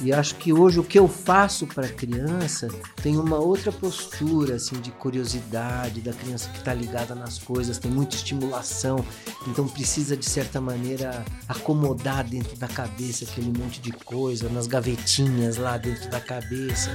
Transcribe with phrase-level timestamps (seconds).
[0.00, 2.68] E acho que hoje o que eu faço para a criança
[3.02, 7.90] tem uma outra postura, assim, de curiosidade da criança que está ligada nas coisas, tem
[7.90, 9.02] muita estimulação,
[9.48, 15.56] então precisa de certa maneira acomodar dentro da cabeça aquele monte de coisa, nas gavetinhas
[15.56, 16.94] lá dentro da cabeça.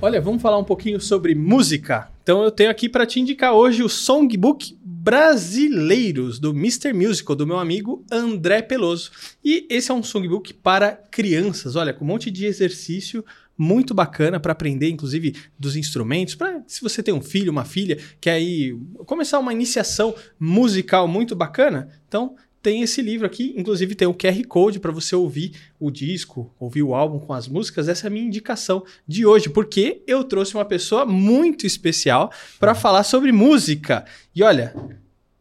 [0.00, 2.08] Olha, vamos falar um pouquinho sobre música.
[2.22, 4.77] Então eu tenho aqui para te indicar hoje o Songbook
[5.08, 6.92] Brasileiros do Mr.
[6.92, 9.10] Musical, do meu amigo André Peloso.
[9.42, 13.24] E esse é um songbook para crianças, olha, com um monte de exercício
[13.56, 16.34] muito bacana para aprender, inclusive, dos instrumentos.
[16.34, 21.34] Para se você tem um filho, uma filha, quer aí começar uma iniciação musical muito
[21.34, 25.90] bacana, então tem esse livro aqui, inclusive tem o QR Code para você ouvir o
[25.90, 27.88] disco, ouvir o álbum com as músicas.
[27.88, 32.74] Essa é a minha indicação de hoje, porque eu trouxe uma pessoa muito especial para
[32.74, 34.04] falar sobre música.
[34.34, 34.74] E olha,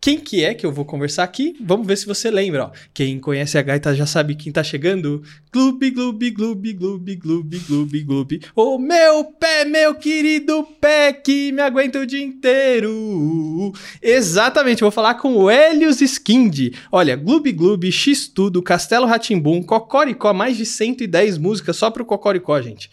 [0.07, 1.53] quem que é que eu vou conversar aqui?
[1.59, 2.67] Vamos ver se você lembra.
[2.67, 2.71] Ó.
[2.93, 5.22] Quem conhece a gaita já sabe quem tá chegando.
[5.52, 8.41] Gloob, gloob, gloob, gloob, gloob, gloob, gloob.
[8.55, 13.73] O meu pé, meu querido pé, que me aguenta o dia inteiro.
[14.02, 16.73] Exatamente, vou falar com o Helios Skind.
[16.89, 22.89] Olha, Gloob, gloob, X-Tudo, Castelo Ratimbum, Cocoricó, mais de 110 músicas só pro Cocoricó, gente.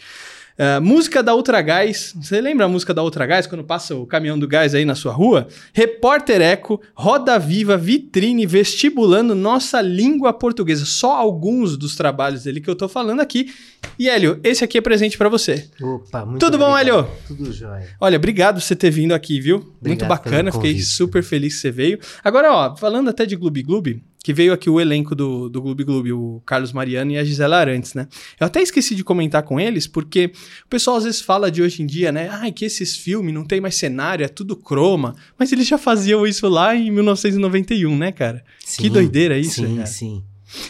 [0.57, 2.15] Uh, música da Ultra Gás.
[2.15, 4.95] Você lembra a música da Ultra Gás quando passa o caminhão do gás aí na
[4.95, 5.49] sua rua?
[5.73, 10.85] Repórter Eco, Roda Viva, Vitrine, Vestibulando Nossa Língua Portuguesa.
[10.85, 13.53] Só alguns dos trabalhos dele que eu tô falando aqui.
[13.99, 15.69] E Hélio, esse aqui é presente para você.
[15.83, 16.71] Opa, muito Tudo obrigado.
[16.71, 17.09] bom, Hélio?
[17.27, 17.89] Tudo jóia.
[18.01, 19.57] Olha, obrigado por você ter vindo aqui, viu?
[19.57, 21.99] Obrigado muito bacana, fiquei super feliz que você veio.
[22.23, 25.85] Agora, ó, falando até de Gloob Gloob, que veio aqui o elenco do, do Gloob
[25.85, 28.09] Gloob, o Carlos Mariano e a Gisela Arantes, né?
[28.41, 30.33] Eu até esqueci de comentar com eles, porque
[30.65, 32.31] o pessoal às vezes fala de hoje em dia, né?
[32.33, 35.15] Ai, que esses filmes não tem mais cenário, é tudo croma.
[35.39, 38.43] Mas eles já faziam isso lá em 1991, né, cara?
[38.61, 39.87] que Sim, doideira isso, Sim, cara.
[39.87, 40.25] sim.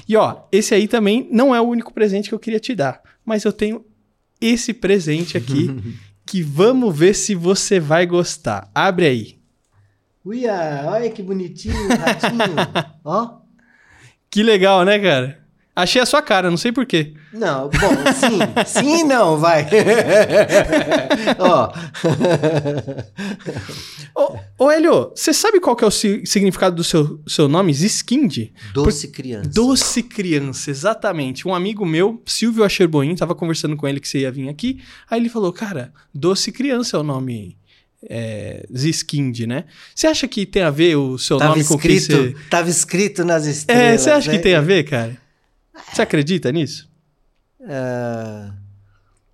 [0.09, 3.01] E ó, esse aí também não é o único presente que eu queria te dar,
[3.25, 3.85] mas eu tenho
[4.41, 5.71] esse presente aqui
[6.27, 8.69] que vamos ver se você vai gostar.
[8.75, 9.39] Abre aí.
[10.25, 12.57] Uia, olha que bonitinho, ratinho.
[13.05, 13.44] Ó.
[14.35, 15.39] Que legal, né, cara?
[15.77, 17.15] Achei a sua cara, não sei porquê.
[17.33, 18.39] Não, bom, sim.
[18.67, 19.65] Sim e não, vai.
[21.39, 21.73] Ó.
[24.15, 27.73] Ô, ô Helio, você sabe qual que é o si- significado do seu, seu nome?
[27.73, 28.51] Ziskind?
[28.73, 29.51] Doce criança.
[29.51, 31.47] Doce criança, exatamente.
[31.47, 34.81] Um amigo meu, Silvio Acherboim, tava conversando com ele que você ia vir aqui.
[35.09, 37.57] Aí ele falou, cara, doce criança é o nome
[38.09, 39.65] é, Ziskind, né?
[39.95, 42.49] Você acha que tem a ver o seu Tava nome com quem escrito, você...
[42.49, 43.85] tava escrito nas estrelas.
[43.85, 44.37] É, você acha né?
[44.37, 45.17] que tem a ver, cara?
[45.93, 46.89] Você acredita nisso?
[47.63, 48.55] Ah,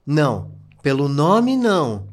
[0.07, 2.09] não, pelo nome não.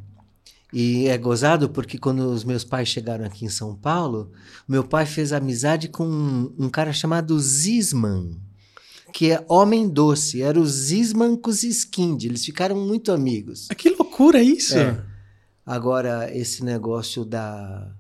[0.73, 4.31] E é gozado porque quando os meus pais chegaram aqui em São Paulo,
[4.67, 8.38] meu pai fez amizade com um, um cara chamado Zisman,
[9.13, 10.41] que é homem doce.
[10.41, 12.25] Era o Zisman com o Ziskind.
[12.25, 13.67] Eles ficaram muito amigos.
[13.72, 14.78] Ah, Que loucura isso!
[14.78, 15.01] É.
[15.67, 17.94] Agora, esse negócio da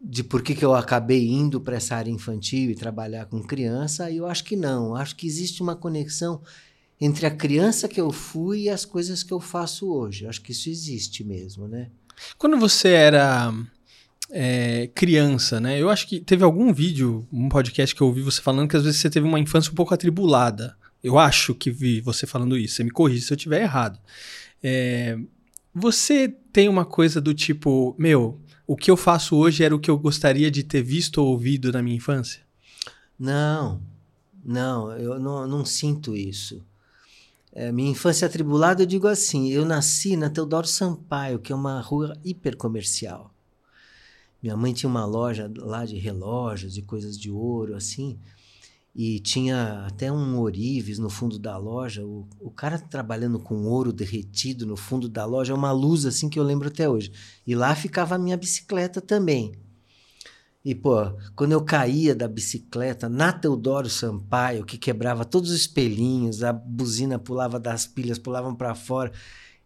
[0.00, 4.10] de por que, que eu acabei indo para essa área infantil e trabalhar com criança,
[4.12, 4.94] eu acho que não.
[4.94, 6.40] Acho que existe uma conexão
[7.00, 10.26] entre a criança que eu fui e as coisas que eu faço hoje.
[10.26, 11.90] Acho que isso existe mesmo, né?
[12.36, 13.52] Quando você era
[14.30, 15.80] é, criança, né?
[15.80, 18.84] Eu acho que teve algum vídeo, um podcast que eu ouvi você falando que às
[18.84, 20.76] vezes você teve uma infância um pouco atribulada.
[21.02, 22.76] Eu acho que vi você falando isso.
[22.76, 23.98] Você me corrige se eu estiver errado.
[24.62, 25.18] É,
[25.74, 29.88] você tem uma coisa do tipo, meu, o que eu faço hoje era o que
[29.88, 32.42] eu gostaria de ter visto ou ouvido na minha infância?
[33.16, 33.80] Não,
[34.44, 36.60] não, eu não, não sinto isso.
[37.52, 41.80] É, minha infância atribulada, eu digo assim, eu nasci na Teodoro Sampaio, que é uma
[41.80, 43.32] rua hipercomercial.
[44.42, 48.18] Minha mãe tinha uma loja lá de relógios e coisas de ouro, assim,
[49.00, 52.04] e tinha até um orives no fundo da loja.
[52.04, 56.28] O, o cara trabalhando com ouro derretido no fundo da loja, é uma luz assim
[56.28, 57.12] que eu lembro até hoje.
[57.46, 59.52] E lá ficava a minha bicicleta também.
[60.64, 60.96] E, pô,
[61.36, 67.20] quando eu caía da bicicleta na Teodoro Sampaio, que quebrava todos os espelhinhos, a buzina
[67.20, 69.12] pulava das pilhas, pulavam para fora.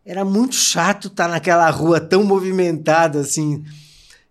[0.04, 3.64] Era muito chato estar naquela rua tão movimentada assim.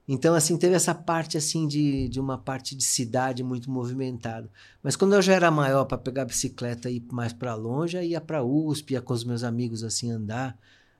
[0.07, 4.50] Então, assim, teve essa parte assim de, de uma parte de cidade muito movimentada.
[4.83, 7.98] Mas quando eu já era maior para pegar a bicicleta e ir mais para longe,
[7.98, 10.57] aí ia para USP, ia com os meus amigos assim andar.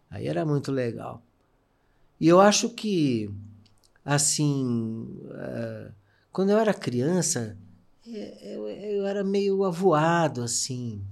[0.10, 1.22] Aí era muito legal.
[2.20, 3.30] E eu acho que
[4.06, 5.92] assim, uh,
[6.32, 7.58] quando eu era criança,
[8.06, 11.04] eu, eu, era meio avoado, assim.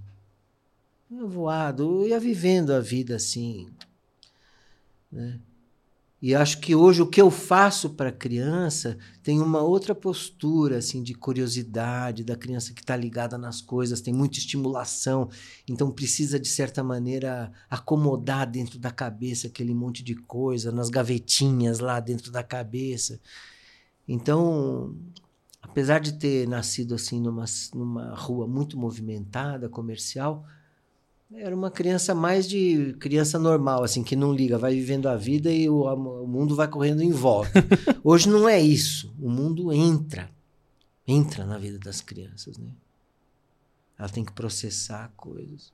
[1.12, 1.84] Avoado.
[1.84, 3.70] Eu ia vivendo a vida assim.
[5.12, 5.40] Né?
[6.22, 10.80] E acho que hoje o que eu faço para a criança tem uma outra postura
[10.80, 15.30] assim de curiosidade da criança que está ligada nas coisas, tem muita estimulação,
[15.66, 21.80] então precisa de certa maneira acomodar dentro da cabeça aquele monte de coisa, nas gavetinhas
[21.80, 23.22] lá dentro da cabeça.
[24.06, 24.94] Então,
[25.62, 30.46] apesar de ter nascido assim numa, numa rua muito movimentada, comercial,
[31.36, 35.52] era uma criança mais de criança normal, assim, que não liga, vai vivendo a vida
[35.52, 37.52] e o, o mundo vai correndo em volta.
[38.04, 39.14] Hoje não é isso.
[39.20, 40.30] O mundo entra,
[41.08, 42.72] entra na vida das crianças, né?
[43.98, 45.72] Ela tem que processar coisas.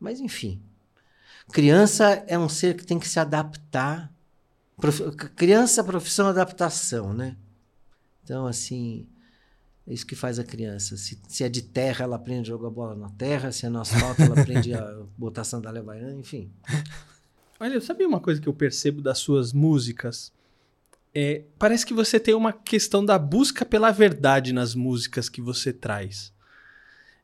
[0.00, 0.62] Mas enfim,
[1.50, 4.10] criança é um ser que tem que se adaptar.
[4.76, 5.10] Prof...
[5.36, 7.36] Criança, profissão, adaptação, né?
[8.24, 9.06] Então, assim,
[9.86, 10.96] é isso que faz a criança.
[10.96, 13.50] Se, se, é de terra, ela aprende a jogar bola na terra.
[13.50, 16.50] Se é no asfalto, ela aprende a botar sandália baiana, enfim.
[17.58, 20.32] Olha, sabe uma coisa que eu percebo das suas músicas?
[21.14, 25.72] É, parece que você tem uma questão da busca pela verdade nas músicas que você
[25.72, 26.32] traz.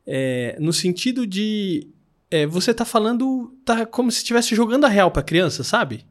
[0.05, 1.87] É, no sentido de.
[2.29, 3.53] É, você tá falando.
[3.63, 6.05] tá como se estivesse jogando a real pra criança, sabe?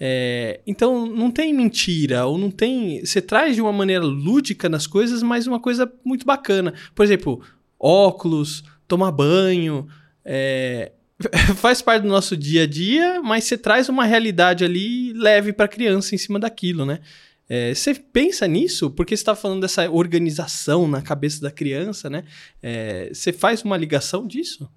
[0.00, 3.04] É, então não tem mentira, ou não tem.
[3.04, 6.72] Você traz de uma maneira lúdica nas coisas, mas uma coisa muito bacana.
[6.94, 7.42] Por exemplo,
[7.78, 9.88] óculos, tomar banho.
[10.24, 10.92] É,
[11.56, 15.64] faz parte do nosso dia a dia, mas você traz uma realidade ali leve para
[15.64, 17.00] a criança em cima daquilo, né?
[17.48, 18.90] É, você pensa nisso?
[18.90, 22.24] Porque você está falando dessa organização na cabeça da criança, né?
[22.62, 24.70] É, você faz uma ligação disso?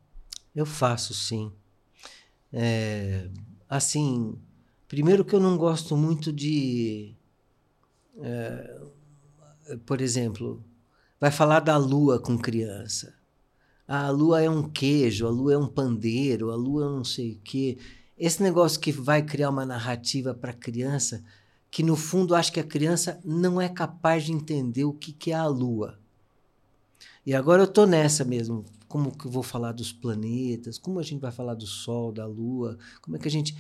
[0.56, 1.52] Eu faço, sim.
[2.52, 3.28] É,
[3.70, 4.38] assim,
[4.92, 7.16] Primeiro que eu não gosto muito de.
[8.20, 8.82] É,
[9.86, 10.62] por exemplo,
[11.18, 13.16] vai falar da lua com criança.
[13.88, 17.06] Ah, a lua é um queijo, a lua é um pandeiro, a lua é não
[17.06, 17.78] sei o quê.
[18.18, 21.24] Esse negócio que vai criar uma narrativa para a criança,
[21.72, 25.32] que no fundo acho que a criança não é capaz de entender o que, que
[25.32, 25.98] é a lua.
[27.26, 28.66] E agora eu estou nessa mesmo.
[28.90, 30.78] Como que eu vou falar dos planetas?
[30.78, 32.78] Como a gente vai falar do Sol, da Lua?
[33.02, 33.56] Como é que a gente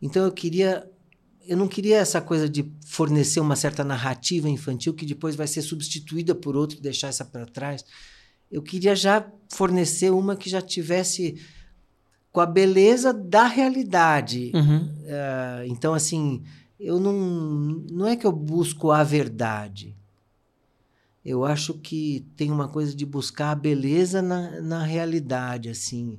[0.00, 0.88] então eu queria
[1.48, 5.62] eu não queria essa coisa de fornecer uma certa narrativa infantil que depois vai ser
[5.62, 7.82] substituída por outra e deixar essa para trás.
[8.52, 11.40] Eu queria já fornecer uma que já tivesse
[12.30, 14.52] com a beleza da realidade.
[14.54, 14.84] Uhum.
[14.84, 16.42] Uh, então, assim,
[16.78, 17.14] eu não.
[17.90, 19.96] Não é que eu busco a verdade.
[21.24, 26.18] Eu acho que tem uma coisa de buscar a beleza na, na realidade, assim.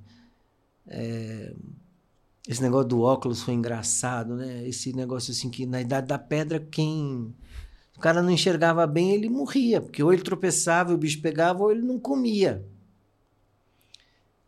[0.88, 1.54] É,
[2.50, 4.68] esse negócio do óculos foi engraçado, né?
[4.68, 7.32] Esse negócio assim que na idade da pedra, quem.
[7.96, 11.72] O cara não enxergava bem, ele morria, porque ou ele tropeçava, o bicho pegava, ou
[11.72, 12.66] ele não comia.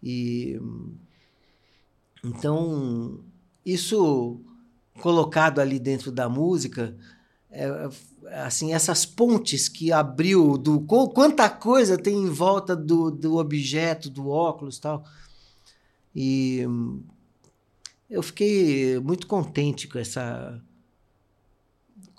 [0.01, 0.59] E.
[2.23, 3.19] Então,
[3.63, 4.41] isso
[4.99, 6.97] colocado ali dentro da música,
[7.51, 7.87] é,
[8.31, 14.27] assim, essas pontes que abriu do quanta coisa tem em volta do, do objeto, do
[14.27, 15.05] óculos tal.
[16.15, 16.65] E
[18.11, 20.61] eu fiquei muito contente com essa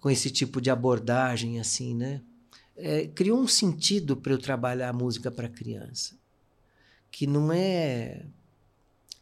[0.01, 2.23] com esse tipo de abordagem assim, né?
[2.75, 6.17] É, criou um sentido para eu trabalhar a música para criança,
[7.11, 8.25] que não é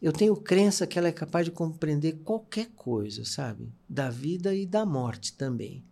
[0.01, 3.69] eu tenho crença que ela é capaz de compreender qualquer coisa, sabe?
[3.87, 5.85] Da vida e da morte também.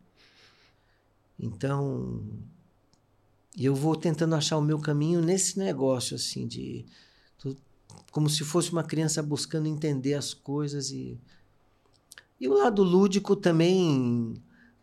[1.39, 2.25] Então,
[3.59, 6.87] eu vou tentando achar o meu caminho nesse negócio assim de
[8.11, 11.19] como se fosse uma criança buscando entender as coisas e
[12.41, 14.35] e o lado lúdico também,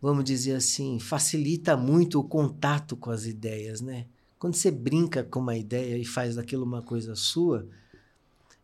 [0.01, 4.08] vamos dizer assim, facilita muito o contato com as ideias, né?
[4.38, 7.65] Quando você brinca com uma ideia e faz daquilo uma coisa sua,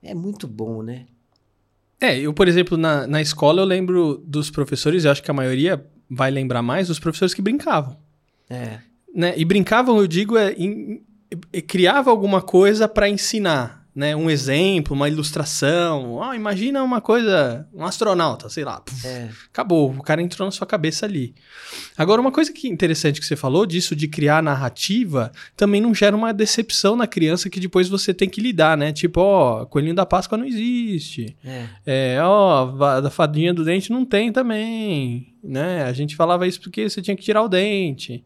[0.03, 1.05] é muito bom, né?
[1.99, 5.33] É, eu, por exemplo, na, na escola eu lembro dos professores, eu acho que a
[5.33, 7.97] maioria vai lembrar mais, dos professores que brincavam.
[8.49, 8.79] É.
[9.13, 9.33] Né?
[9.37, 11.01] E brincavam, eu digo, é, em,
[11.53, 16.13] é criava alguma coisa para ensinar né, um exemplo, uma ilustração.
[16.13, 18.79] Oh, imagina uma coisa, um astronauta, sei lá.
[18.79, 19.29] Puf, é.
[19.51, 21.35] Acabou, o cara entrou na sua cabeça ali.
[21.97, 26.15] Agora, uma coisa que interessante que você falou disso de criar narrativa também não gera
[26.15, 28.93] uma decepção na criança que depois você tem que lidar, né?
[28.93, 31.35] Tipo, ó, coelhinho da Páscoa não existe.
[31.43, 32.15] É.
[32.15, 35.83] é ó, da fadinha do dente não tem também, né?
[35.83, 38.23] A gente falava isso porque você tinha que tirar o dente.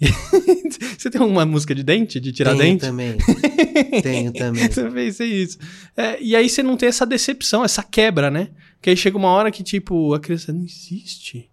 [0.98, 2.80] você tem uma música de dente, de tirar Tenho dente?
[2.80, 3.16] também.
[4.02, 4.68] Tenho também.
[4.68, 5.58] você fez isso.
[5.96, 8.50] É, e aí você não tem essa decepção, essa quebra, né?
[8.80, 11.48] Que aí chega uma hora que, tipo, a criança não existe.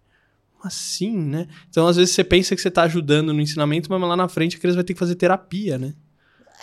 [0.62, 1.46] Assim, né?
[1.70, 4.56] Então, às vezes, você pensa que você tá ajudando no ensinamento, mas lá na frente
[4.56, 5.94] a criança vai ter que fazer terapia, né?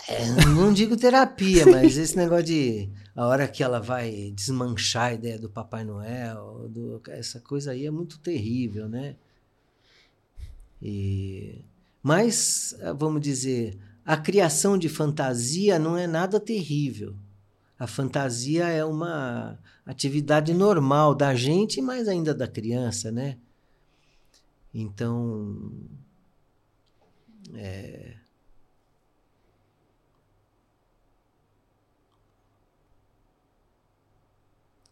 [0.08, 5.14] É, não digo terapia, mas esse negócio de a hora que ela vai desmanchar a
[5.14, 9.16] ideia do Papai Noel, do, essa coisa aí é muito terrível, né?
[10.80, 11.64] E,
[12.02, 17.16] mas, vamos dizer, a criação de fantasia não é nada terrível.
[17.78, 23.38] A fantasia é uma atividade normal da gente, mas ainda da criança, né?
[24.74, 25.72] Então,
[27.54, 28.16] é,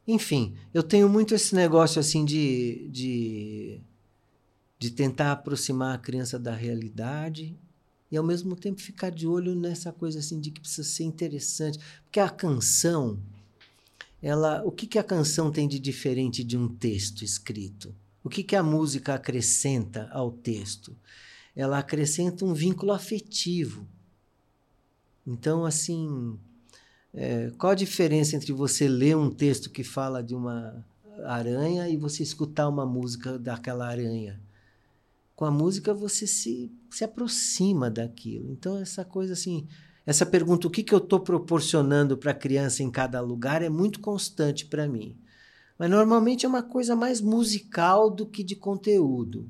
[0.06, 3.80] Enfim, eu tenho muito esse negócio assim de, de,
[4.78, 7.56] de tentar aproximar a criança da realidade
[8.10, 11.78] e ao mesmo tempo ficar de olho nessa coisa assim de que precisa ser interessante,
[12.04, 13.18] porque a canção,
[14.22, 17.94] ela, o que que a canção tem de diferente de um texto escrito?
[18.22, 20.96] O que que a música acrescenta ao texto?
[21.54, 23.86] Ela acrescenta um vínculo afetivo.
[25.26, 26.38] Então, assim,
[27.14, 30.84] é, qual a diferença entre você ler um texto que fala de uma
[31.24, 34.40] aranha e você escutar uma música daquela aranha?
[35.36, 38.50] Com a música você se, se aproxima daquilo.
[38.50, 39.68] Então, essa coisa assim,
[40.06, 43.68] essa pergunta, o que, que eu estou proporcionando para a criança em cada lugar, é
[43.68, 45.14] muito constante para mim.
[45.78, 49.46] Mas normalmente é uma coisa mais musical do que de conteúdo.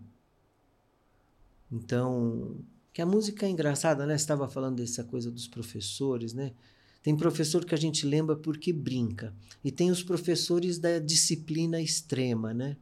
[1.71, 2.57] Então,
[2.93, 4.19] que a música é engraçada, né?
[4.19, 6.53] Você estava falando dessa coisa dos professores, né?
[7.01, 9.33] Tem professor que a gente lembra porque brinca.
[9.63, 12.77] E tem os professores da disciplina extrema, né?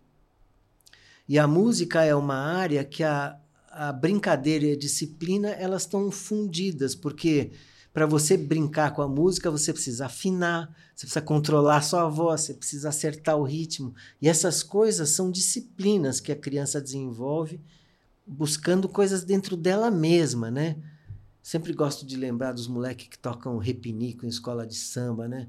[1.29, 3.39] E a música é uma área que a,
[3.71, 7.53] a brincadeira e a disciplina elas estão fundidas, porque
[7.93, 12.41] para você brincar com a música, você precisa afinar, você precisa controlar a sua voz,
[12.41, 13.95] você precisa acertar o ritmo.
[14.21, 17.61] E essas coisas são disciplinas que a criança desenvolve
[18.27, 20.77] buscando coisas dentro dela mesma, né?
[21.43, 25.49] Sempre gosto de lembrar dos moleques que tocam repinico em escola de samba, né?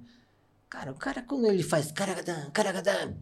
[0.70, 3.14] Cara, o cara, quando ele faz caragadã, caragadã,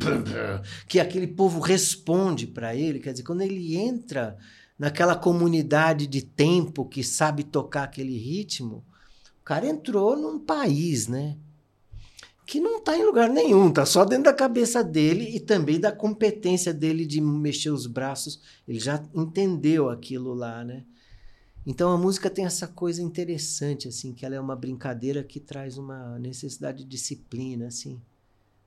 [0.88, 4.38] que aquele povo responde para ele, quer dizer, quando ele entra
[4.80, 8.84] naquela comunidade de tempo que sabe tocar aquele ritmo,
[9.42, 11.38] o cara entrou num país, né?
[12.46, 15.92] Que não está em lugar nenhum, tá só dentro da cabeça dele e também da
[15.92, 18.42] competência dele de mexer os braços.
[18.68, 20.86] Ele já entendeu aquilo lá, né?
[21.66, 25.78] Então a música tem essa coisa interessante, assim, que ela é uma brincadeira que traz
[25.78, 28.00] uma necessidade de disciplina, assim.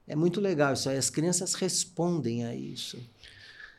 [0.06, 2.96] É muito legal isso aí, as crianças respondem a isso.
[2.96, 3.02] Né?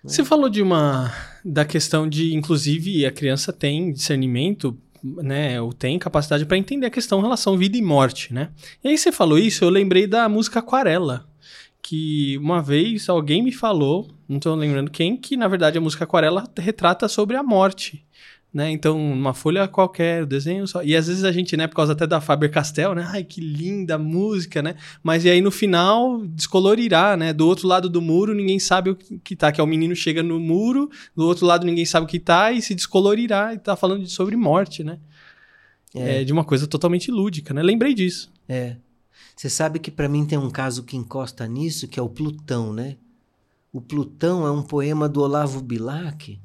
[0.03, 1.11] Você falou de uma
[1.43, 6.91] da questão de, inclusive, a criança tem discernimento, né, ou tem capacidade para entender a
[6.91, 8.49] questão relação vida e morte, né?
[8.83, 11.27] E aí você falou isso, eu lembrei da música Aquarela,
[11.81, 16.03] que uma vez alguém me falou, não estou lembrando quem, que na verdade a música
[16.03, 18.05] Aquarela retrata sobre a morte
[18.57, 18.71] né?
[18.71, 20.81] Então, uma folha qualquer, o desenho só.
[20.81, 23.07] E às vezes a gente, né, por causa até da Faber Castell, né?
[23.07, 24.73] Ai, que linda música, né?
[25.03, 27.31] Mas e aí no final descolorirá, né?
[27.33, 30.23] Do outro lado do muro ninguém sabe o que tá, que é o menino chega
[30.23, 33.75] no muro, do outro lado ninguém sabe o que tá e se descolorirá e tá
[33.75, 34.97] falando de, sobre morte, né?
[35.93, 36.21] É.
[36.21, 37.61] é de uma coisa totalmente lúdica, né?
[37.61, 38.31] Lembrei disso.
[38.49, 38.77] É.
[39.35, 42.73] Você sabe que para mim tem um caso que encosta nisso, que é o Plutão,
[42.73, 42.97] né?
[43.71, 46.39] O Plutão é um poema do Olavo Bilac,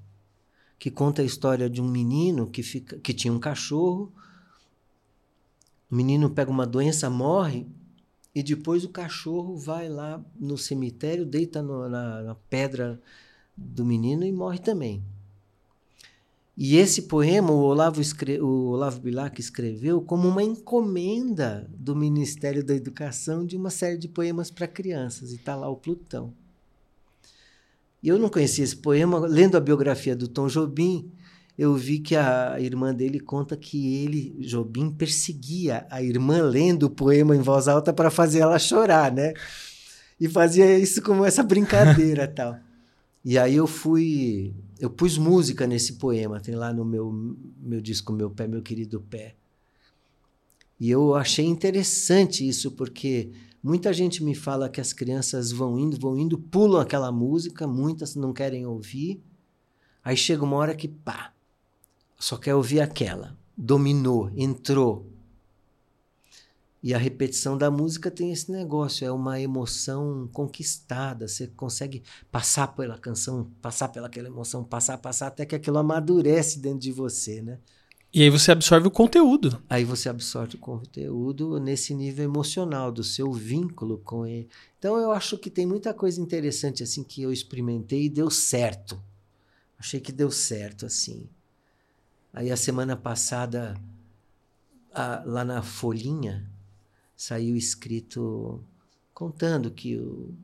[0.82, 4.12] que conta a história de um menino que, fica, que tinha um cachorro.
[5.88, 7.68] O menino pega uma doença, morre,
[8.34, 13.00] e depois o cachorro vai lá no cemitério, deita no, na, na pedra
[13.56, 15.04] do menino e morre também.
[16.56, 22.64] E esse poema o Olavo, escre o Olavo Bilac escreveu como uma encomenda do Ministério
[22.64, 25.30] da Educação de uma série de poemas para crianças.
[25.30, 26.34] E está lá o Plutão.
[28.02, 29.18] E eu não conhecia esse poema.
[29.20, 31.12] Lendo a biografia do Tom Jobim,
[31.56, 36.90] eu vi que a irmã dele conta que ele, Jobim, perseguia a irmã lendo o
[36.90, 39.32] poema em voz alta para fazer ela chorar, né?
[40.18, 42.58] E fazia isso como essa brincadeira tal.
[43.24, 47.12] E aí eu fui, eu pus música nesse poema, tem lá no meu
[47.60, 49.36] meu disco Meu Pé, Meu Querido Pé.
[50.80, 53.30] E eu achei interessante isso porque
[53.62, 58.16] Muita gente me fala que as crianças vão indo, vão indo, pulam aquela música, muitas
[58.16, 59.22] não querem ouvir.
[60.02, 61.32] Aí chega uma hora que pá,
[62.18, 63.36] só quer ouvir aquela.
[63.56, 65.06] Dominou, entrou.
[66.82, 71.28] E a repetição da música tem esse negócio, é uma emoção conquistada.
[71.28, 72.02] Você consegue
[72.32, 77.40] passar pela canção, passar pelaquela emoção, passar, passar, até que aquilo amadurece dentro de você,
[77.40, 77.60] né?
[78.14, 79.62] E aí você absorve o conteúdo.
[79.70, 84.50] Aí você absorve o conteúdo nesse nível emocional do seu vínculo com ele.
[84.78, 89.02] Então eu acho que tem muita coisa interessante assim que eu experimentei e deu certo.
[89.78, 91.26] Achei que deu certo assim.
[92.34, 93.80] Aí a semana passada
[94.92, 96.46] a, lá na Folhinha
[97.16, 98.62] saiu escrito
[99.14, 100.34] contando que o,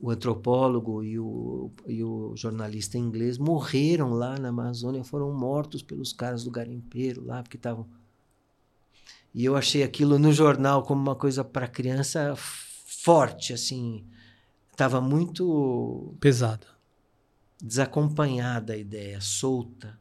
[0.00, 6.12] o antropólogo e o, e o jornalista inglês morreram lá na Amazônia, foram mortos pelos
[6.12, 7.86] caras do garimpeiro lá, porque estavam.
[9.34, 14.04] E eu achei aquilo no jornal como uma coisa para criança forte, assim.
[14.70, 16.14] Estava muito.
[16.20, 16.66] Pesada.
[17.60, 19.98] Desacompanhada a ideia, solta.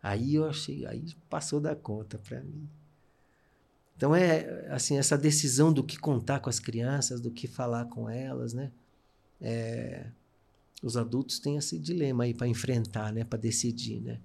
[0.00, 2.68] Aí eu achei, aí passou da conta para mim.
[3.96, 8.08] Então é assim essa decisão do que contar com as crianças, do que falar com
[8.08, 8.70] elas, né?
[9.40, 10.06] É,
[10.82, 13.24] os adultos têm esse dilema aí para enfrentar, né?
[13.24, 14.18] Para decidir, né?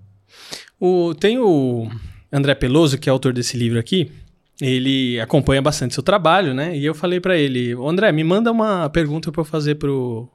[0.80, 1.90] O, tem o
[2.32, 4.12] André Peloso, que é autor desse livro aqui.
[4.60, 6.78] Ele acompanha bastante seu trabalho, né?
[6.78, 10.30] E eu falei para ele, André, me manda uma pergunta para eu fazer pro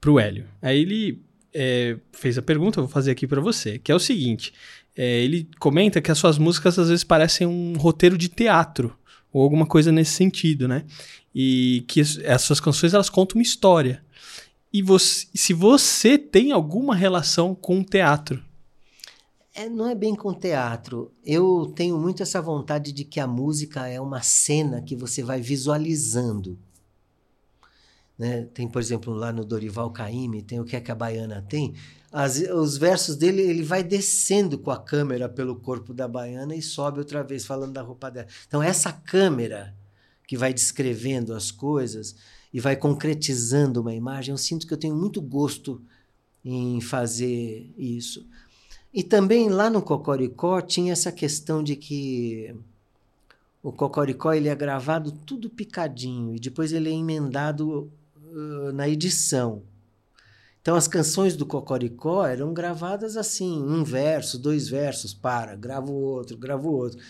[0.00, 0.46] pro Hélio.
[0.62, 3.98] Aí ele é, fez a pergunta, eu vou fazer aqui para você, que é o
[3.98, 4.52] seguinte:
[4.96, 8.96] é, ele comenta que as suas músicas às vezes parecem um roteiro de teatro
[9.32, 10.84] ou alguma coisa nesse sentido, né?
[11.34, 14.04] E que as suas canções elas contam uma história.
[14.72, 18.42] E você, se você tem alguma relação com teatro?
[19.54, 21.12] É, não é bem com teatro.
[21.24, 25.40] Eu tenho muito essa vontade de que a música é uma cena que você vai
[25.40, 26.58] visualizando.
[28.20, 28.46] Né?
[28.52, 31.72] Tem, por exemplo, lá no Dorival Caymmi, tem o que é que a baiana tem.
[32.12, 36.60] As, os versos dele, ele vai descendo com a câmera pelo corpo da baiana e
[36.60, 38.26] sobe outra vez falando da roupa dela.
[38.46, 39.74] Então, essa câmera
[40.28, 42.14] que vai descrevendo as coisas
[42.52, 45.80] e vai concretizando uma imagem, eu sinto que eu tenho muito gosto
[46.44, 48.28] em fazer isso.
[48.92, 52.54] E também lá no Cocoricó tinha essa questão de que
[53.62, 57.90] o Cocoricó ele é gravado tudo picadinho e depois ele é emendado
[58.72, 59.62] na edição.
[60.60, 66.36] Então as canções do Cocoricó eram gravadas assim, um verso, dois versos, para, gravo outro,
[66.36, 67.00] gravo outro.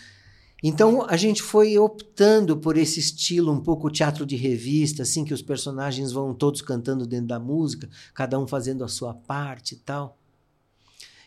[0.62, 5.34] Então a gente foi optando por esse estilo um pouco teatro de revista, assim que
[5.34, 9.78] os personagens vão todos cantando dentro da música, cada um fazendo a sua parte e
[9.78, 10.19] tal.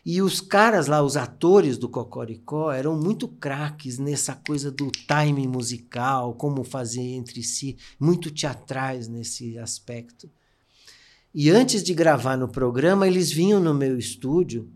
[0.05, 5.47] E os caras lá, os atores do Cocoricó, eram muito craques nessa coisa do timing
[5.47, 10.29] musical, como fazer entre si, muito teatrais nesse aspecto.
[11.33, 14.69] E antes de gravar no programa, eles vinham no meu estúdio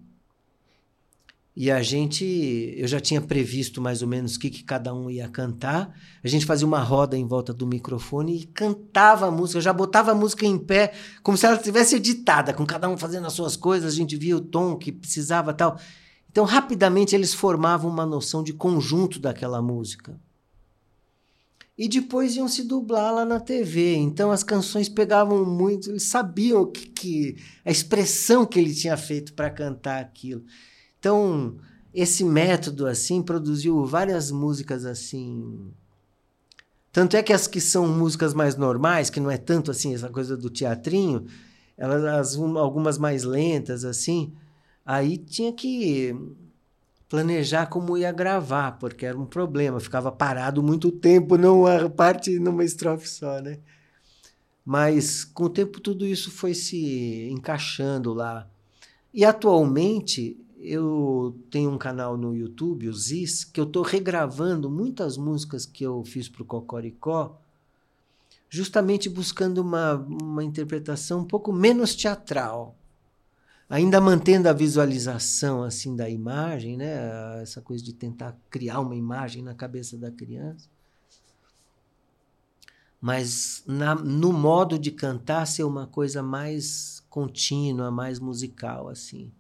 [1.60, 2.24] e a gente,
[2.78, 5.92] eu já tinha previsto mais ou menos o que, que cada um ia cantar.
[6.24, 9.58] A gente fazia uma roda em volta do microfone e cantava a música.
[9.58, 10.94] Eu já botava a música em pé,
[11.24, 13.92] como se ela estivesse editada, com cada um fazendo as suas coisas.
[13.92, 15.80] A gente via o tom que precisava tal.
[16.30, 20.16] Então, rapidamente, eles formavam uma noção de conjunto daquela música.
[21.76, 23.96] E depois iam se dublar lá na TV.
[23.96, 25.90] Então, as canções pegavam muito.
[25.90, 30.46] Eles sabiam que, que a expressão que ele tinha feito para cantar aquilo.
[31.08, 31.56] Então,
[31.94, 35.72] esse método assim produziu várias músicas assim.
[36.92, 40.10] Tanto é que as que são músicas mais normais, que não é tanto assim essa
[40.10, 41.26] coisa do teatrinho,
[41.78, 44.34] elas as, algumas mais lentas assim,
[44.86, 46.14] aí tinha que
[47.08, 52.66] planejar como ia gravar, porque era um problema, ficava parado muito tempo numa parte numa
[52.66, 53.60] estrofe só, né?
[54.66, 58.46] Mas com o tempo tudo isso foi se encaixando lá.
[59.14, 65.18] E atualmente eu tenho um canal no YouTube, o Ziz, que eu estou regravando muitas
[65.18, 67.40] músicas que eu fiz para o Cocoricó,
[68.50, 72.76] justamente buscando uma, uma interpretação um pouco menos teatral.
[73.70, 77.42] Ainda mantendo a visualização assim da imagem, né?
[77.42, 80.70] essa coisa de tentar criar uma imagem na cabeça da criança.
[83.00, 89.32] Mas na, no modo de cantar ser uma coisa mais contínua, mais musical, assim.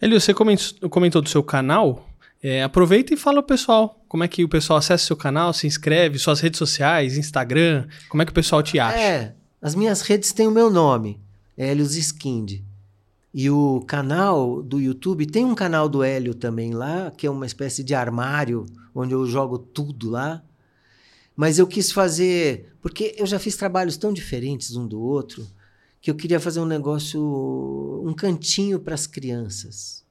[0.00, 2.08] Elio, você comentou, do seu canal.
[2.42, 5.52] É, aproveita e fala pro pessoal como é que o pessoal acessa o seu canal,
[5.52, 8.96] se inscreve, suas redes sociais, Instagram, como é que o pessoal te acha?
[8.96, 11.20] É, as minhas redes têm o meu nome,
[11.56, 12.60] Helios Skind.
[13.32, 17.44] E o canal do YouTube, tem um canal do Hélio também lá, que é uma
[17.44, 20.40] espécie de armário, onde eu jogo tudo lá.
[21.34, 25.44] Mas eu quis fazer, porque eu já fiz trabalhos tão diferentes um do outro,
[26.04, 27.18] que eu queria fazer um negócio,
[28.04, 30.04] um cantinho para as crianças.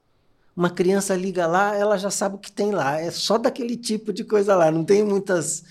[0.56, 4.12] Uma criança liga lá, ela já sabe o que tem lá, é só daquele tipo
[4.12, 5.62] de coisa lá, não tem muitas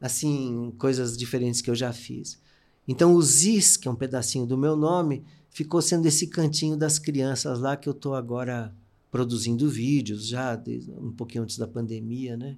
[0.00, 2.40] assim coisas diferentes que eu já fiz.
[2.88, 6.98] Então o Ziz, que é um pedacinho do meu nome, ficou sendo esse cantinho das
[6.98, 8.74] crianças lá que eu estou agora
[9.10, 10.58] produzindo vídeos já
[11.02, 12.56] um pouquinho antes da pandemia, né?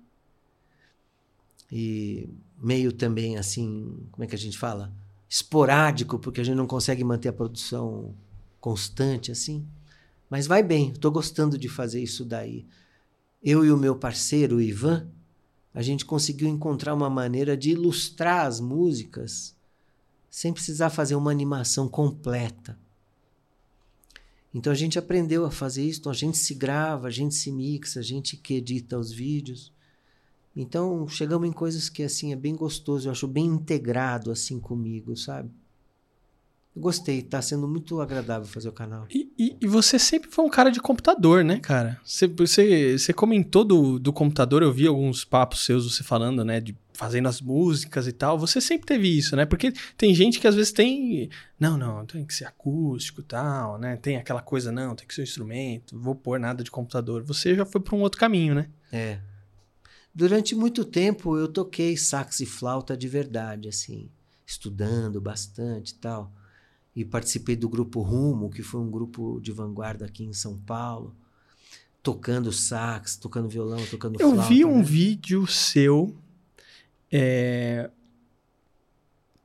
[1.69, 2.29] E
[2.63, 4.93] meio também assim, como é que a gente fala?
[5.29, 8.15] Esporádico, porque a gente não consegue manter a produção
[8.61, 9.67] constante assim.
[10.31, 12.67] Mas vai bem, estou gostando de fazer isso daí.
[13.43, 15.09] Eu e o meu parceiro, o Ivan,
[15.73, 19.57] a gente conseguiu encontrar uma maneira de ilustrar as músicas
[20.31, 22.79] sem precisar fazer uma animação completa.
[24.53, 27.51] Então a gente aprendeu a fazer isso, então a gente se grava, a gente se
[27.53, 29.73] mixa, a gente que edita os vídeos.
[30.61, 35.17] Então chegamos em coisas que assim é bem gostoso, eu acho bem integrado assim comigo,
[35.17, 35.49] sabe?
[36.77, 39.07] Gostei, tá sendo muito agradável fazer o canal.
[39.11, 42.01] E, e, e, você sempre foi um cara de computador, né, cara?
[42.05, 46.61] Você, você, você comentou do, do computador, eu vi alguns papos seus você falando, né,
[46.61, 48.39] de fazendo as músicas e tal.
[48.39, 49.45] Você sempre teve isso, né?
[49.45, 51.29] Porque tem gente que às vezes tem.
[51.59, 53.97] Não, não, tem que ser acústico e tal, né?
[53.97, 57.25] Tem aquela coisa, não, tem que ser um instrumento, vou pôr nada de computador.
[57.25, 58.69] Você já foi para um outro caminho, né?
[58.93, 59.19] É.
[60.15, 64.11] Durante muito tempo eu toquei sax e flauta de verdade, assim,
[64.47, 66.33] estudando bastante e tal
[66.99, 71.15] e participei do grupo Rumo, que foi um grupo de vanguarda aqui em São Paulo,
[72.03, 74.83] tocando sax, tocando violão, tocando Eu flauta, vi um né?
[74.83, 76.17] vídeo seu
[77.13, 77.89] é,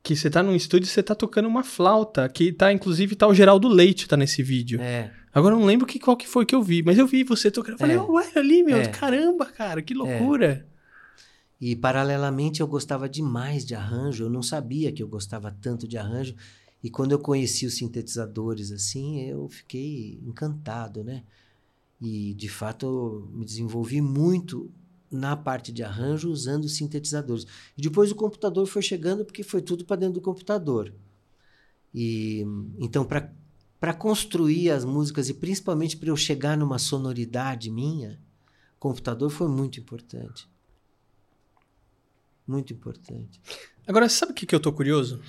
[0.02, 3.28] que você tá num estúdio e você tá tocando uma flauta, que tá inclusive tá
[3.28, 4.82] o Geraldo Leite tá nesse vídeo.
[4.82, 5.14] É.
[5.34, 7.50] Agora eu não lembro que, qual que foi que eu vi, mas eu vi você
[7.50, 7.74] tocando.
[7.74, 8.00] Eu falei, É.
[8.00, 8.88] olha ali, meu, É.
[8.88, 10.68] caramba, cara, que loucura.
[11.60, 15.98] E paralelamente eu gostava demais de arranjo, eu não sabia que eu gostava tanto de
[15.98, 16.36] arranjo.
[16.84, 21.24] E quando eu conheci os sintetizadores assim, eu fiquei encantado, né?
[22.02, 24.70] E de fato eu me desenvolvi muito
[25.10, 27.46] na parte de arranjo usando os sintetizadores.
[27.78, 30.94] E depois o computador foi chegando porque foi tudo para dentro do computador.
[31.96, 32.46] E
[32.80, 33.32] então para
[33.84, 38.18] para construir as músicas e principalmente para eu chegar numa sonoridade minha,
[38.78, 40.48] o computador foi muito importante.
[42.48, 43.42] Muito importante.
[43.86, 45.20] Agora, sabe o que, que eu tô curioso?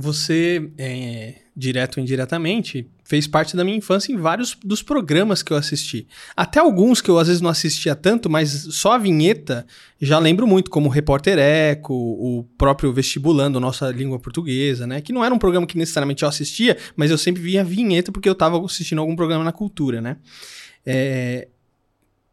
[0.00, 5.52] Você, é, direto ou indiretamente, fez parte da minha infância em vários dos programas que
[5.52, 6.06] eu assisti.
[6.34, 9.66] Até alguns que eu às vezes não assistia tanto, mas só a vinheta
[10.00, 15.00] já lembro muito, como o Repórter Eco, o próprio Vestibulando, Nossa Língua Portuguesa, né?
[15.02, 18.10] Que não era um programa que necessariamente eu assistia, mas eu sempre via a vinheta
[18.10, 20.16] porque eu estava assistindo algum programa na cultura, né?
[20.86, 21.48] É,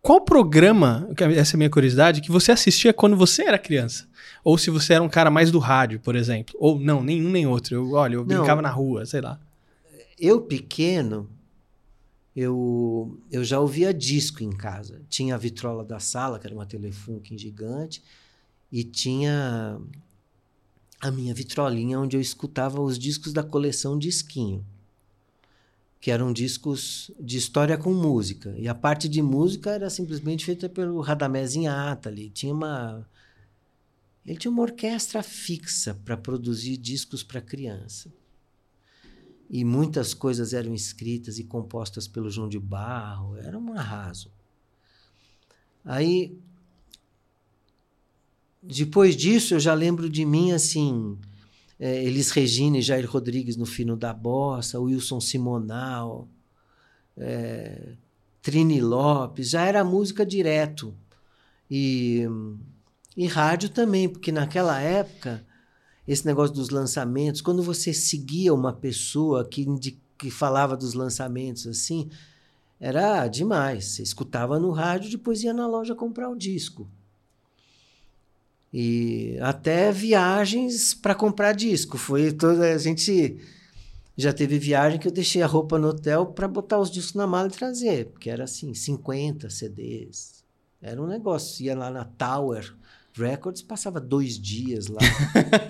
[0.01, 4.06] Qual programa, essa é a minha curiosidade, que você assistia quando você era criança?
[4.47, 6.55] Ou se você era um cara mais do rádio, por exemplo.
[6.57, 7.75] Ou não, nenhum nem outro.
[7.75, 8.37] Eu, olha, eu Não.
[8.37, 9.37] brincava na rua, sei lá.
[10.17, 11.29] Eu pequeno,
[12.33, 15.01] eu, eu já ouvia disco em casa.
[15.09, 18.01] Tinha a vitrola da sala, que era uma Telefunken gigante,
[18.71, 19.81] e tinha
[21.01, 24.65] a minha vitrolinha onde eu escutava os discos da coleção Disquinho,
[25.99, 28.55] que eram discos de história com música.
[28.57, 32.29] E a parte de música era simplesmente feita pelo Radamés Inhata ali.
[32.29, 33.05] Tinha uma
[34.27, 38.11] ele tinha uma orquestra fixa para produzir discos para criança.
[39.49, 44.29] E muitas coisas eram escritas e compostas pelo João de Barro, era um arraso.
[45.85, 46.37] Aí,
[48.61, 51.17] depois disso, eu já lembro de mim assim,
[51.79, 56.27] é, Elis Regina e Jair Rodrigues no Fino da Bossa, Wilson Simonal,
[57.15, 57.93] é,
[58.41, 60.93] Trini Lopes, já era música direto.
[61.71, 62.27] E,
[63.17, 65.43] e rádio também, porque naquela época
[66.07, 69.65] esse negócio dos lançamentos, quando você seguia uma pessoa que,
[70.17, 72.09] que falava dos lançamentos assim,
[72.79, 73.85] era demais.
[73.85, 76.87] Você escutava no rádio, depois ia na loja comprar o disco.
[78.71, 81.97] E até viagens para comprar disco.
[81.97, 83.37] Foi toda a gente
[84.15, 87.27] já teve viagem que eu deixei a roupa no hotel para botar os discos na
[87.27, 90.43] mala e trazer, porque era assim, 50 CDs.
[90.81, 92.73] Era um negócio, ia lá na Tower
[93.17, 94.99] Records, passava dois dias lá.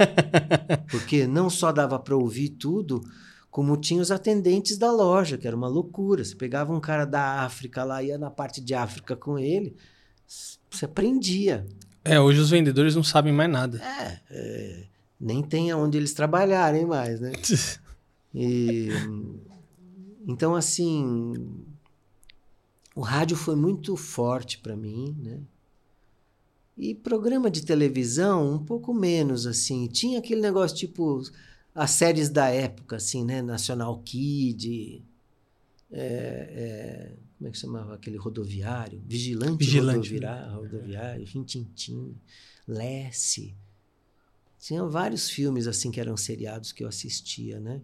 [0.91, 3.01] Porque não só dava para ouvir tudo,
[3.49, 6.23] como tinha os atendentes da loja, que era uma loucura.
[6.23, 9.75] Você pegava um cara da África lá, ia na parte de África com ele,
[10.69, 11.65] você aprendia.
[12.03, 13.81] É, hoje os vendedores não sabem mais nada.
[13.83, 14.83] É, é,
[15.19, 17.31] nem tem aonde eles trabalharem mais, né?
[18.39, 18.89] E,
[20.27, 21.33] então, assim,
[22.93, 25.39] o rádio foi muito forte para mim, né?
[26.77, 29.87] E programa de televisão, um pouco menos, assim.
[29.87, 31.21] Tinha aquele negócio tipo
[31.73, 33.41] as séries da época, assim, né?
[33.41, 35.03] National Kid,
[35.91, 39.01] é, é, como é que chamava aquele rodoviário?
[39.07, 42.15] Vigilante, Vigilante, rodoviário, rodoviário Rintintim,
[42.67, 43.55] Lesse.
[44.59, 47.81] Tinha vários filmes, assim, que eram seriados que eu assistia, né?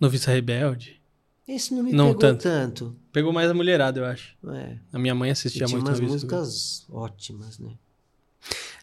[0.00, 1.00] Noviça Rebelde.
[1.46, 2.42] Esse não me Não pegou tanto.
[2.42, 2.96] tanto.
[3.12, 4.34] Pegou mais a mulherada, eu acho.
[4.48, 4.78] é.
[4.92, 6.34] A minha mãe assistia tinha muito umas Noviça Rebelde.
[6.42, 7.72] músicas ótimas, né?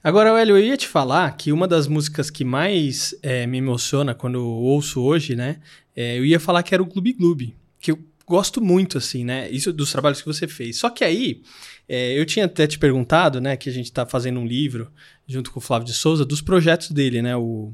[0.03, 4.15] Agora, Hélio, eu ia te falar que uma das músicas que mais é, me emociona
[4.15, 5.59] quando eu ouço hoje, né?
[5.95, 7.55] é, eu ia falar que era o Gloob Gloob.
[7.79, 9.49] Que eu gosto muito, assim, né?
[9.49, 10.77] Isso dos trabalhos que você fez.
[10.77, 11.41] Só que aí,
[11.87, 14.89] é, eu tinha até te perguntado, né, que a gente tá fazendo um livro
[15.27, 17.35] junto com o Flávio de Souza dos projetos dele, né?
[17.35, 17.73] O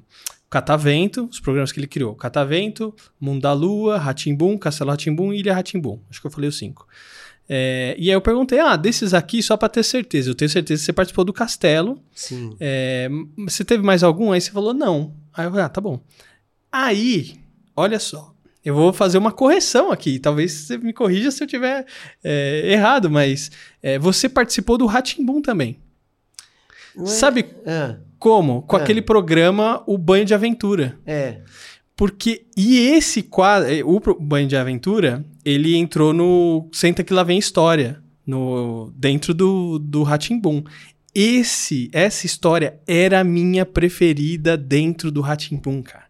[0.50, 2.16] Catavento, os programas que ele criou.
[2.16, 6.00] Catavento, Mundo da Lua, Ratimbum, Castelo Ratimbum e Ilha Ratimbum.
[6.10, 6.88] Acho que eu falei os cinco.
[7.50, 10.30] É, e aí eu perguntei, ah, desses aqui, só para ter certeza.
[10.30, 12.02] Eu tenho certeza que você participou do Castelo.
[12.14, 12.56] Sim.
[12.60, 13.08] É,
[13.38, 14.32] você teve mais algum?
[14.32, 15.14] Aí você falou, não.
[15.34, 16.00] Aí eu falei, ah, tá bom.
[16.72, 17.36] Aí,
[17.76, 18.34] olha só.
[18.66, 20.20] Eu vou fazer uma correção aqui.
[20.20, 21.86] Talvez você me corrija se eu tiver
[22.24, 23.50] é, errado, mas
[23.82, 25.80] é, você participou do Ratimbum também.
[26.96, 28.64] Não é- Sabe Ah, como?
[28.64, 28.82] Com É.
[28.82, 30.98] aquele programa O Banho de Aventura.
[31.06, 31.42] é.
[31.98, 32.46] Porque.
[32.56, 33.70] E esse quadro.
[33.70, 38.02] eh, O Banho de Aventura, ele entrou no Senta que lá vem história.
[38.26, 40.62] No, dentro do, do Ratimbum.
[41.16, 46.07] Esse, essa história era a minha preferida dentro do Ratimbum, cara.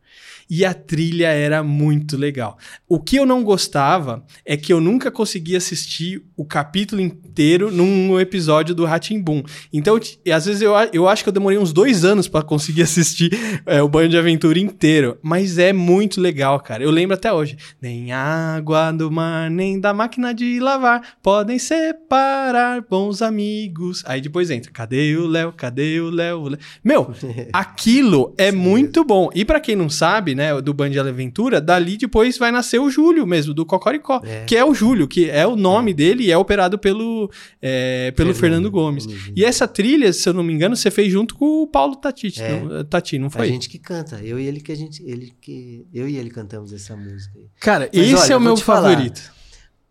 [0.49, 2.57] E a trilha era muito legal.
[2.87, 8.19] O que eu não gostava é que eu nunca conseguia assistir o capítulo inteiro num
[8.19, 9.43] episódio do Ratimbum.
[9.73, 9.99] Então,
[10.33, 13.31] às vezes eu, eu acho que eu demorei uns dois anos pra conseguir assistir
[13.65, 15.17] é, o Banho de Aventura inteiro.
[15.21, 16.83] Mas é muito legal, cara.
[16.83, 17.57] Eu lembro até hoje.
[17.81, 24.03] Nem água do mar, nem da máquina de lavar podem separar bons amigos.
[24.05, 24.71] Aí depois entra.
[24.71, 25.51] Cadê o Léo?
[25.51, 26.39] Cadê o Léo?
[26.39, 26.59] O Léo?
[26.83, 27.13] Meu,
[27.51, 29.29] aquilo é muito bom.
[29.35, 32.89] E pra quem não sabe, né, do Band de Aventura, dali depois vai nascer o
[32.89, 34.21] Júlio mesmo, do Cocoricó.
[34.23, 34.45] É.
[34.45, 37.29] Que é o Júlio, que é o nome dele e é operado pelo,
[37.61, 39.05] é, pelo Fernando, Gomes.
[39.07, 39.31] Gomes.
[39.35, 42.31] E essa trilha, se eu não me engano, você fez junto com o Paulo Tati,
[42.39, 42.61] É.
[42.61, 43.47] não, Tati, não A foi?
[43.47, 44.21] gente que canta.
[44.23, 45.03] Eu e ele que a gente.
[45.03, 47.47] Ele que, eu e ele cantamos essa música aí.
[47.59, 48.89] Cara, Mas esse olha, é o meu te falar.
[48.91, 49.31] favorito.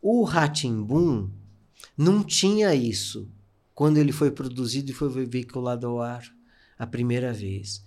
[0.00, 1.28] O Ratimbum
[1.98, 3.28] não tinha isso
[3.74, 6.22] quando ele foi produzido e foi veiculado ao ar
[6.78, 7.84] a primeira vez.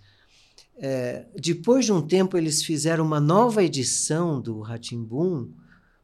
[0.81, 5.49] É, depois de um tempo, eles fizeram uma nova edição do Ratimbum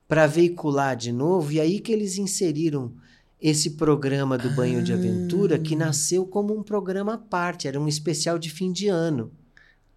[0.06, 2.94] para veicular de novo, e aí que eles inseriram
[3.42, 7.88] esse programa do Banho de Aventura, que nasceu como um programa à parte, era um
[7.88, 9.32] especial de fim de ano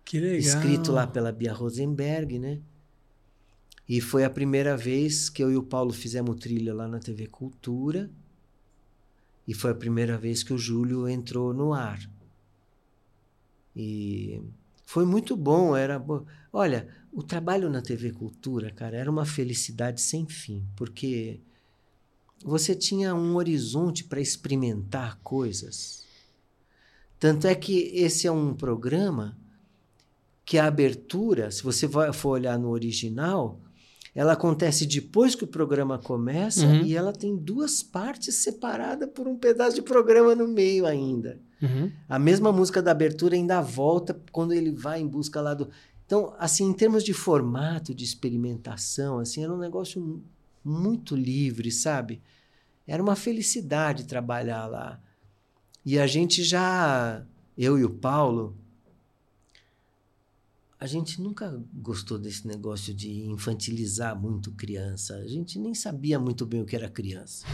[0.05, 0.39] Que legal.
[0.39, 2.61] escrito lá pela Bia Rosenberg, né?
[3.89, 7.27] E foi a primeira vez que eu e o Paulo fizemos trilha lá na TV
[7.27, 8.11] Cultura.
[9.47, 11.99] E foi a primeira vez que o Júlio entrou no ar.
[13.75, 14.43] E
[14.91, 20.01] foi muito bom, era bo- Olha, o trabalho na TV Cultura, cara, era uma felicidade
[20.01, 21.41] sem fim, porque
[22.43, 26.07] você tinha um horizonte para experimentar coisas.
[27.21, 29.37] Tanto é que esse é um programa
[30.43, 33.61] que a abertura, se você for olhar no original,
[34.15, 36.83] ela acontece depois que o programa começa Uhum.
[36.87, 41.39] e ela tem duas partes separadas por um pedaço de programa no meio ainda.
[41.61, 41.91] Uhum.
[42.09, 45.69] A mesma música da abertura ainda volta quando ele vai em busca lá do.
[46.07, 50.23] Então, assim, em termos de formato, de experimentação, assim, era um negócio mu-
[50.65, 52.21] muito livre, sabe?
[52.87, 55.01] Era uma felicidade trabalhar lá.
[55.85, 57.23] E a gente já,
[57.57, 58.57] eu e o Paulo,
[60.81, 65.17] a gente nunca gostou desse negócio de infantilizar muito criança.
[65.17, 67.45] A gente nem sabia muito bem o que era criança.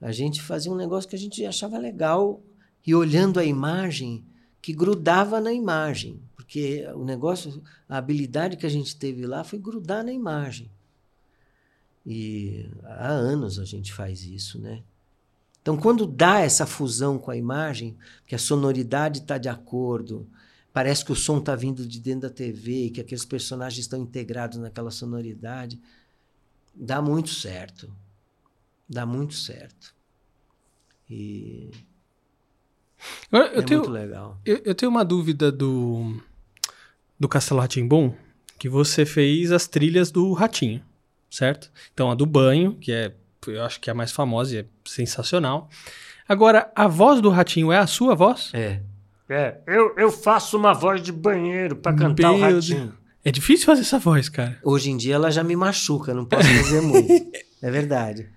[0.00, 2.42] A gente fazia um negócio que a gente achava legal
[2.86, 4.24] e olhando a imagem
[4.60, 9.58] que grudava na imagem, porque o negócio, a habilidade que a gente teve lá foi
[9.58, 10.70] grudar na imagem.
[12.06, 14.82] E há anos a gente faz isso, né?
[15.62, 20.28] Então, quando dá essa fusão com a imagem, que a sonoridade está de acordo,
[20.74, 24.58] parece que o som está vindo de dentro da TV, que aqueles personagens estão integrados
[24.58, 25.80] naquela sonoridade,
[26.74, 27.90] dá muito certo.
[28.86, 29.94] Dá muito certo.
[31.08, 31.70] E
[33.30, 34.40] Eu, é tenho, muito legal.
[34.44, 36.16] eu, eu tenho uma dúvida do,
[37.18, 38.14] do Castelo Ratimbum,
[38.58, 40.82] que você fez as trilhas do Ratinho,
[41.30, 41.70] certo?
[41.92, 43.14] Então a do banho, que é,
[43.46, 45.68] eu acho que é a mais famosa e é sensacional.
[46.28, 48.50] Agora, a voz do Ratinho é a sua voz?
[48.54, 48.80] É.
[49.28, 52.94] É, eu, eu faço uma voz de banheiro pra cantar o Meu ratinho.
[53.24, 54.58] É difícil fazer essa voz, cara.
[54.62, 57.10] Hoje em dia ela já me machuca, não posso dizer muito.
[57.62, 58.28] É verdade.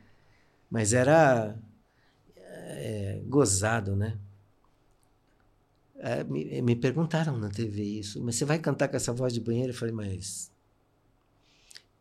[0.72, 1.56] Mas era
[2.46, 4.16] é, gozado, né?
[6.00, 8.22] É, me, me perguntaram na TV isso.
[8.24, 9.72] Mas você vai cantar com essa voz de banheiro?
[9.72, 10.52] Eu falei, mas.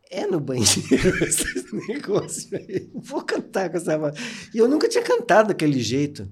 [0.09, 0.69] É no banheiro
[1.25, 2.49] esse negócio.
[2.69, 4.15] Eu Vou cantar com essa voz.
[4.53, 6.29] E eu nunca tinha cantado daquele jeito.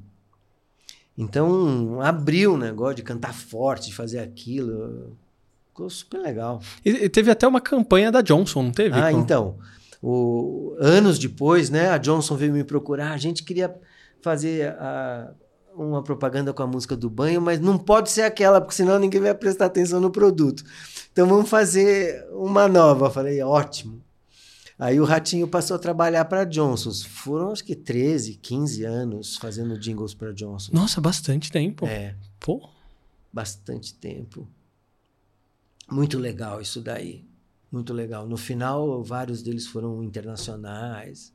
[1.18, 5.18] Então, abriu o negócio de cantar forte, de fazer aquilo.
[5.68, 6.62] Ficou super legal.
[6.86, 8.96] E, e teve até uma campanha da Johnson, não teve?
[8.98, 9.58] Ah, então.
[10.02, 13.12] O, anos depois, né, a Johnson veio me procurar.
[13.12, 13.74] A gente queria
[14.22, 15.34] fazer a-
[15.78, 19.22] uma propaganda com a música do banho, mas não pode ser aquela, porque senão ninguém
[19.22, 20.64] vai prestar atenção no produto.
[21.12, 23.10] Então vamos fazer uma nova.
[23.10, 24.04] Falei, ótimo.
[24.78, 27.04] Aí o Ratinho passou a trabalhar para Johnson's.
[27.04, 30.72] Foram acho que 13, 15 anos fazendo jingles para Johnson's.
[30.72, 31.86] Nossa, bastante tempo.
[31.86, 32.70] É, Pô.
[33.32, 34.48] bastante tempo.
[35.90, 37.26] Muito legal isso daí.
[37.72, 38.28] Muito legal.
[38.28, 41.34] No final, vários deles foram internacionais.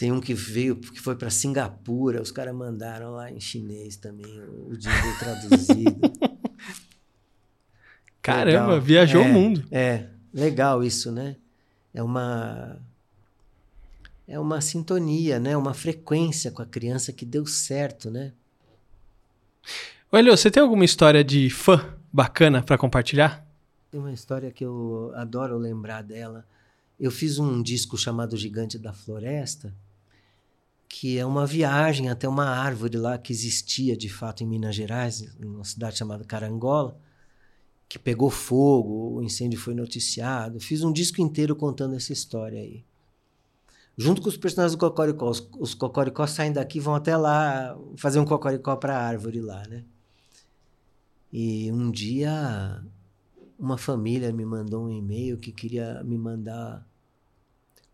[0.00, 4.24] Tem um que veio, que foi para Singapura, os caras mandaram lá em chinês também
[4.66, 6.10] o jingle traduzido.
[8.22, 8.80] Caramba, Legal.
[8.80, 9.62] viajou É, o mundo.
[9.70, 11.36] É, legal isso, né?
[11.92, 12.78] É uma
[14.26, 15.54] é uma sintonia, né?
[15.54, 18.32] Uma frequência com a criança que deu certo, né?
[20.10, 23.46] Olha, você tem alguma história de fã bacana pra compartilhar?
[23.90, 26.46] Tem uma história que eu adoro lembrar dela.
[26.98, 29.70] Eu fiz um disco chamado Gigante da Floresta,
[30.92, 35.22] que é uma viagem até uma árvore lá que existia de fato em Minas Gerais,
[35.40, 36.98] em uma cidade chamada Carangola,
[37.88, 40.58] que pegou fogo, o incêndio foi noticiado.
[40.58, 42.84] Fiz um disco inteiro contando essa história aí.
[43.96, 45.30] Junto com os personagens do Cocoricó.
[45.30, 49.62] Os, os Cocoricó saem daqui vão até lá fazer um Cocoricó para a árvore lá,
[49.68, 49.84] né?
[51.32, 52.82] E um dia
[53.56, 56.84] uma família me mandou um e-mail que queria me mandar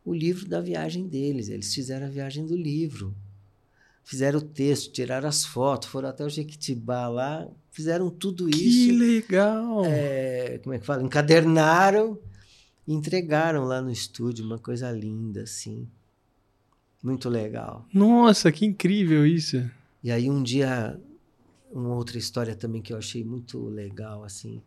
[0.06, 1.48] o livro da viagem deles.
[1.50, 3.12] Eles fizeram a viagem do livro.
[4.04, 8.96] Fizeram o texto, tiraram as fotos, foram até o Jequitibá lá, fizeram tudo Que isso.
[8.96, 9.84] legal.
[9.84, 11.02] é, como é que fala?
[11.02, 12.16] Encadernaram
[12.86, 15.88] e entregaram lá no estúdio, uma coisa linda, assim.
[17.02, 17.84] Muito legal.
[17.92, 19.68] Nossa, que incrível isso.
[20.04, 21.00] E aí um dia,
[21.72, 24.62] uma outra história também que eu achei muito legal, assim.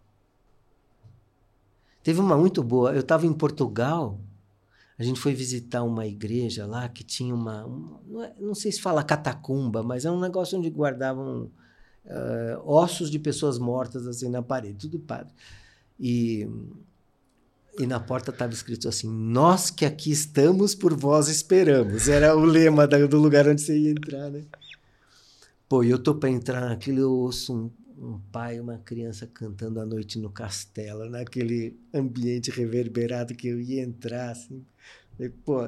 [2.03, 2.93] Teve uma muito boa.
[2.93, 4.19] Eu estava em Portugal,
[4.99, 7.65] a gente foi visitar uma igreja lá que tinha uma.
[7.65, 11.49] um- não, é- não sei se fala catacumba, mas é um negócio onde guardavam
[12.05, 15.33] eh, ossos de pessoas mortas assim na parede, tudo padre.
[15.99, 16.47] E,
[17.77, 22.07] e na porta estava escrito assim: Nós que aqui estamos, por vós esperamos.
[22.09, 24.43] Era o lema da- do lugar onde você ia entrar, né?
[25.67, 29.79] Pô, eu tô para entrar naquilo, eu ouço um, um pai e uma criança cantando
[29.79, 34.65] à noite no castelo, naquele ambiente reverberado que eu ia entrar, assim.
[35.11, 35.67] Falei, pô,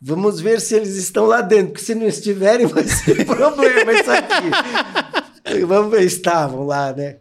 [0.00, 4.10] vamos ver se eles estão lá dentro, porque se não estiverem vai ser problema isso
[4.10, 5.64] aqui.
[5.66, 7.18] Vamos ver, estavam lá, né?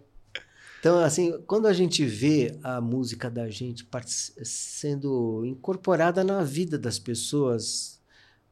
[0.80, 3.86] Então, assim, quando a gente vê a música da gente
[4.44, 8.00] sendo incorporada na vida das pessoas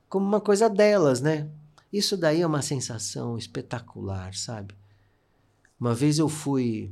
[0.09, 1.47] como uma coisa delas, né?
[1.91, 4.75] Isso daí é uma sensação espetacular, sabe?
[5.79, 6.91] Uma vez eu fui.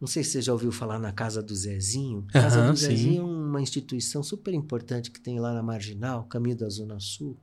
[0.00, 2.26] Não sei se você já ouviu falar na Casa do Zezinho.
[2.32, 2.86] Casa Aham, do sim.
[2.86, 7.36] Zezinho é uma instituição super importante que tem lá na Marginal, caminho da Zona Sul.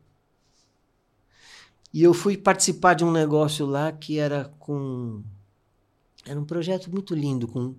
[1.93, 5.23] E eu fui participar de um negócio lá que era com.
[6.25, 7.75] Era um projeto muito lindo, com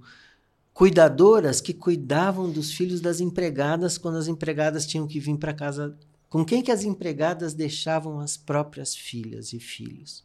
[0.73, 5.97] cuidadoras que cuidavam dos filhos das empregadas quando as empregadas tinham que vir para casa.
[6.29, 10.25] Com quem que as empregadas deixavam as próprias filhas e filhos?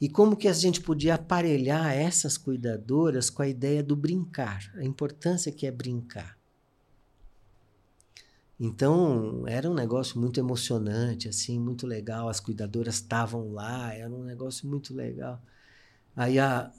[0.00, 4.84] E como que a gente podia aparelhar essas cuidadoras com a ideia do brincar, a
[4.84, 6.36] importância que é brincar.
[8.58, 12.28] Então, era um negócio muito emocionante, assim, muito legal.
[12.28, 15.42] As cuidadoras estavam lá, era um negócio muito legal.
[16.14, 16.70] Aí, a,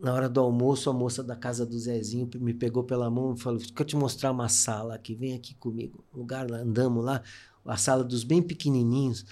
[0.00, 3.40] na hora do almoço, a moça da casa do Zezinho me pegou pela mão e
[3.40, 6.04] falou: eu te mostrar uma sala aqui, vem aqui comigo.
[6.14, 7.22] Lugar lá, andamos lá,
[7.64, 9.24] a sala dos bem pequenininhos.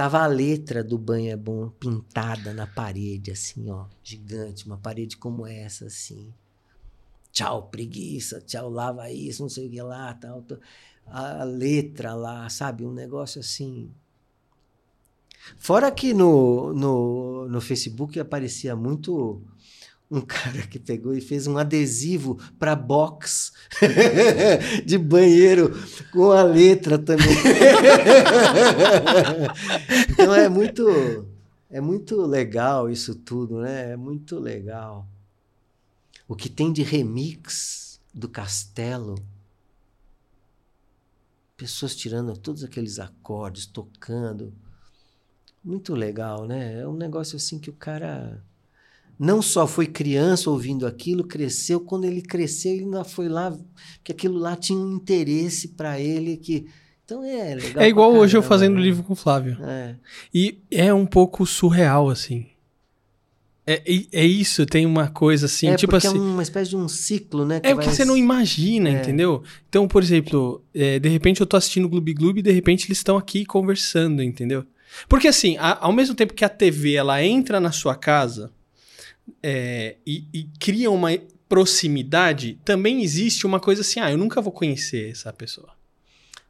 [0.00, 5.14] Tava a letra do Banho é Bom pintada na parede, assim, ó, gigante, uma parede
[5.14, 6.32] como essa, assim.
[7.30, 10.40] Tchau, preguiça, tchau, lava isso, não sei o que lá, tal.
[10.40, 10.56] tal.
[11.04, 12.82] A letra lá, sabe?
[12.82, 13.90] Um negócio assim.
[15.58, 19.42] Fora que no, no, no Facebook aparecia muito
[20.10, 23.52] um cara que pegou e fez um adesivo para box
[24.84, 25.72] de banheiro
[26.12, 27.28] com a letra também.
[30.10, 30.84] então é muito
[31.70, 33.92] é muito legal isso tudo, né?
[33.92, 35.06] É muito legal.
[36.26, 39.14] O que tem de remix do Castelo,
[41.56, 44.52] pessoas tirando todos aqueles acordes, tocando.
[45.62, 46.80] Muito legal, né?
[46.80, 48.42] É um negócio assim que o cara
[49.22, 51.78] não só foi criança ouvindo aquilo, cresceu.
[51.78, 53.50] Quando ele cresceu, ele ainda foi lá,
[53.98, 56.66] porque aquilo lá tinha um interesse para ele que.
[57.04, 57.82] Então é legal.
[57.84, 58.80] É igual pra hoje eu caramba, fazendo né?
[58.82, 59.58] livro com o Flávio.
[59.62, 59.94] É.
[60.32, 62.46] E é um pouco surreal, assim.
[63.66, 66.16] É, é- é isso, tem uma coisa assim, é tipo porque assim.
[66.16, 67.60] é uma espécie de um ciclo, né?
[67.60, 68.92] que É porque vai- você não imagina, É.
[69.02, 69.42] entendeu?
[69.68, 72.86] Então, por exemplo, é, de repente eu tô assistindo o Gloob Gloob e de repente
[72.86, 74.64] eles estão aqui conversando, entendeu?
[75.08, 78.50] Porque assim, a- ao mesmo tempo que a TV ela entra na sua casa
[79.42, 81.10] é, e, e cria uma
[81.48, 85.68] proximidade, também existe uma coisa assim, ah, eu nunca vou conhecer essa pessoa.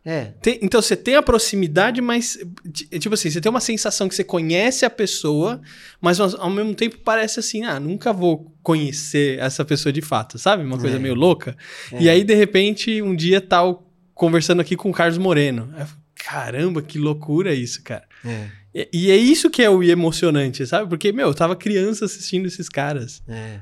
[0.02, 2.38] É, Tem- então você tem a proximidade, mas
[2.72, 5.60] ti- tipo assim, você tem uma sensação que você conhece a pessoa,
[6.00, 10.64] mas ao, mesmo tempo parece assim, ah, nunca vou conhecer essa pessoa de fato, sabe?
[10.64, 10.98] Uma coisa É.
[10.98, 11.54] meio louca.
[11.92, 12.02] É.
[12.02, 15.70] E aí de repente um dia tal conversando aqui com o Carlos Moreno.
[15.76, 18.04] Aí Caramba, que loucura isso, cara.
[18.24, 20.88] é, E, é isso que é o emocionante, sabe?
[20.88, 23.22] Porque, meu, eu tava criança assistindo esses caras.
[23.28, 23.60] é.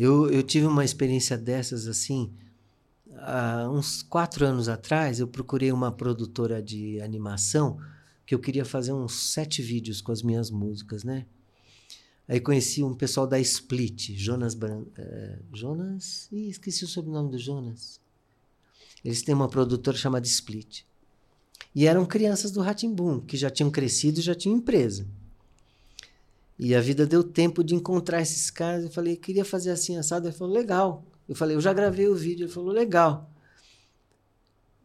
[0.00, 2.32] Eu, eu tive uma experiência dessas assim.
[3.16, 7.80] Há uns quatro anos atrás, eu procurei uma produtora de animação
[8.24, 11.26] que eu queria fazer uns sete vídeos com as minhas músicas, né?
[12.28, 14.84] Aí conheci um pessoal da Split, Jonas Bran...
[14.96, 16.28] eh, Jonas...
[16.30, 18.00] Ih, esqueci o sobrenome do Jonas.
[19.04, 20.84] Eles têm uma produtora chamada Split.
[21.74, 25.06] E eram crianças do Ratimbum, que já tinham crescido e já tinham empresa.
[26.58, 28.84] E a vida deu tempo de encontrar esses caras.
[28.84, 30.26] Eu falei, queria fazer assim, assado.
[30.26, 31.04] Ele falou, legal.
[31.28, 32.44] Eu falei, eu já gravei o vídeo.
[32.46, 33.30] Ele falou, legal.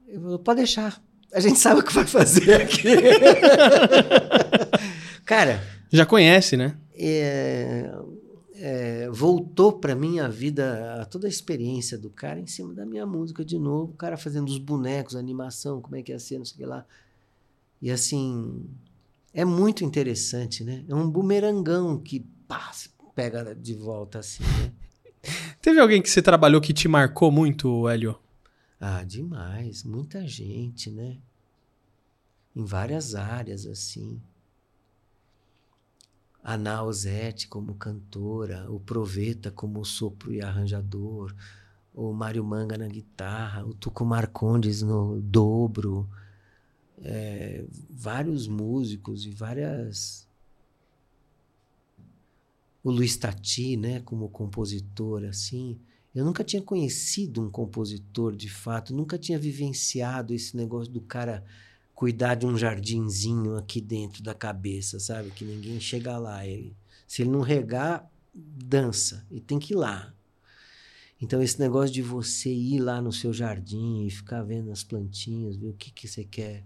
[0.07, 1.01] Ele falou, pode deixar.
[1.33, 2.89] A gente sabe o que vai fazer aqui.
[5.25, 6.77] Cara, Já conhece, né?
[6.95, 7.91] é,
[8.65, 12.85] é, voltou para mim a vida, a toda a experiência do cara em cima da
[12.85, 13.91] minha música de novo.
[13.91, 16.57] O cara fazendo os bonecos, a animação, como é que ia ser, não sei o
[16.59, 16.85] que lá.
[17.81, 18.65] E assim,
[19.33, 20.85] é muito interessante, né?
[20.87, 24.71] É um bumerangão que pá, se pega de volta assim, né?
[25.61, 28.17] Teve alguém que você trabalhou que te marcou muito, Hélio?
[28.79, 29.83] Ah, demais.
[29.83, 31.17] Muita gente, né?
[32.55, 34.21] Em várias áreas, assim.
[36.43, 41.33] A Nausete como cantora, o Proveta como sopro e arranjador,
[41.93, 46.09] o Mário Manga na guitarra, o Tuco Marcondes no dobro,
[47.01, 50.27] é, vários músicos e várias...
[52.83, 55.79] O Luiz Tati, né, como compositor, assim...
[56.13, 61.43] Eu nunca tinha conhecido um compositor de fato, nunca tinha vivenciado esse negócio do cara
[62.03, 65.29] cuidar de um jardinzinho aqui dentro da cabeça, sabe?
[65.29, 66.45] Que ninguém chega lá.
[66.45, 66.75] Ele,
[67.07, 70.13] se ele não regar, dança e tem que ir lá.
[71.21, 75.55] Então, esse negócio de você ir lá no seu jardim e ficar vendo as plantinhas,
[75.55, 76.65] ver o que, que você quer.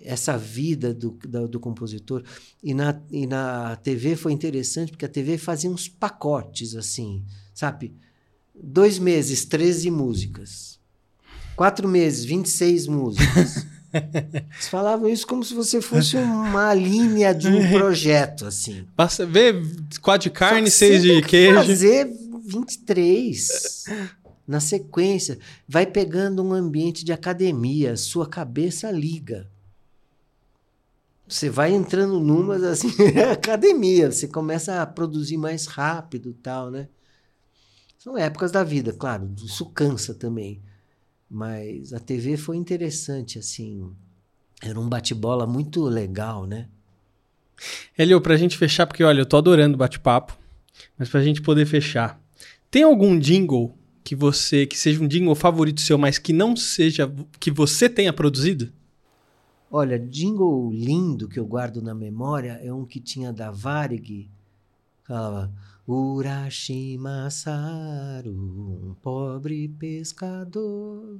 [0.00, 2.24] Essa vida do, da- do compositor.
[2.62, 7.22] E na, e na TV foi interessante, porque a TV fazia uns pacotes assim,
[7.52, 7.94] sabe?
[8.54, 10.80] Dois meses, 13 músicas.
[11.54, 13.66] Quatro meses, 26 músicas.
[14.52, 18.86] Eles falavam isso como se você fosse uma linha de um projeto, assim.
[18.96, 19.62] Basta ver
[20.00, 21.54] quatro de carne, seis de que queijo.
[21.54, 22.10] fazer
[22.44, 23.84] 23
[24.46, 25.38] na sequência.
[25.68, 29.48] Vai pegando um ambiente de academia, sua cabeça liga.
[31.26, 36.88] Você vai entrando numas assim, é academia, você começa a produzir mais rápido tal, né?
[37.98, 40.60] São épocas da vida, claro, isso cansa também.
[41.30, 43.90] Mas a TV foi interessante, assim.
[44.62, 46.68] Era um bate-bola muito legal, né?
[47.96, 50.36] Hélio, pra gente fechar, porque olha, eu tô adorando o bate-papo,
[50.98, 52.20] mas pra gente poder fechar,
[52.70, 57.10] tem algum jingle que você, que seja um jingle favorito seu, mas que não seja,
[57.40, 58.72] que você tenha produzido?
[59.70, 64.30] Olha, jingle lindo que eu guardo na memória é um que tinha da Varig.
[65.02, 65.52] Falava
[65.86, 71.18] Urashima Saru, um pobre pescador.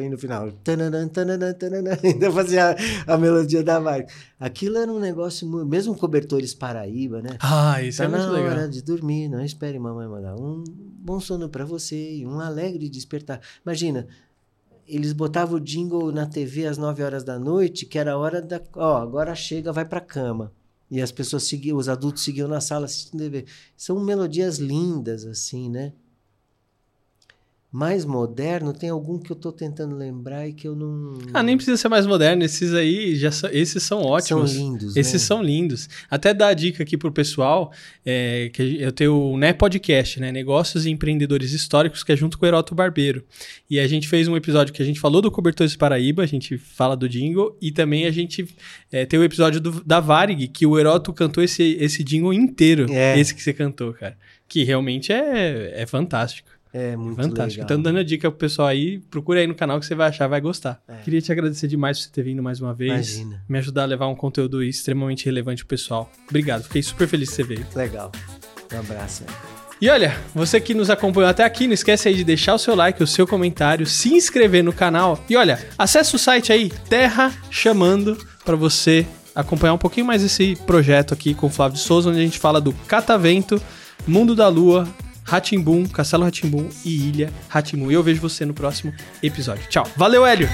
[0.00, 0.48] E no final,
[2.04, 4.06] ainda fazia a, a melodia da Varig.
[4.38, 7.36] Aquilo era um negócio, mesmo cobertores Paraíba, né?
[7.40, 8.50] Ah, isso Tá é muito na legal.
[8.50, 10.34] hora de dormir, não espere mamãe mandar.
[10.34, 13.40] Um bom sono para você e um alegre despertar.
[13.64, 14.06] Imagina,
[14.86, 18.42] eles botavam o jingle na TV às 9 horas da noite, que era a hora
[18.42, 18.60] da.
[18.74, 20.52] Ó, agora chega, vai pra cama.
[20.90, 23.46] E as pessoas seguiam, os adultos seguiam na sala assistindo TV.
[23.76, 25.92] São melodias lindas, assim, né?
[27.74, 31.16] Mais moderno, tem algum que eu tô tentando lembrar e que eu não.
[31.32, 34.50] Ah, nem precisa ser mais moderno, esses aí, já são, esses são ótimos.
[34.52, 34.94] São lindos.
[34.94, 35.18] Esses né?
[35.20, 35.88] são lindos.
[36.10, 37.72] Até dar a dica aqui pro pessoal,
[38.04, 40.30] é, que eu tenho o né, podcast, né?
[40.30, 43.24] Negócios e Empreendedores Históricos, que é junto com o Heroto Barbeiro.
[43.70, 46.58] E a gente fez um episódio que a gente falou do Cobertores Paraíba, a gente
[46.58, 48.46] fala do jingle, e também a gente
[48.92, 52.84] é, tem o episódio do- da Varig, que o Heroto cantou esse, esse jingle inteiro,
[52.92, 53.18] É.
[53.18, 54.14] esse que você cantou, cara.
[54.46, 56.50] Que realmente é, é fantástico.
[56.72, 57.62] É muito Fantástico.
[57.62, 57.64] legal.
[57.64, 60.26] Então, dando a dica pro pessoal aí, procura aí no canal que você vai achar,
[60.26, 60.80] vai gostar.
[60.88, 60.96] É.
[61.04, 63.16] Queria te agradecer demais por você ter vindo mais uma vez.
[63.16, 63.44] Imagina.
[63.48, 66.10] Me ajudar a levar um conteúdo extremamente relevante pro pessoal.
[66.28, 67.66] Obrigado, fiquei super feliz que você veio.
[67.74, 68.10] Legal.
[68.72, 69.24] Um abraço.
[69.82, 72.74] E olha, você que nos acompanhou até aqui, não esquece aí de deixar o seu
[72.74, 75.22] like, o seu comentário, se inscrever no canal.
[75.28, 79.04] E olha, acesse o site aí, Terra Chamando, para você
[79.34, 82.38] acompanhar um pouquinho mais esse projeto aqui com o Flávio de Souza, onde a gente
[82.38, 83.60] fala do Catavento,
[84.06, 84.86] Mundo da Lua,
[85.24, 87.90] Ratimbum, Castelo Ratimbum e Ilha Ratimbum.
[87.90, 88.92] E eu vejo você no próximo
[89.22, 89.64] episódio.
[89.68, 89.86] Tchau.
[89.96, 90.48] Valeu, Hélio!